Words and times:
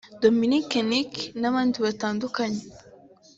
Dominic 0.23 0.69
Nic 0.89 1.13
n’abandi 1.41 1.77
batandukanye 1.85 2.61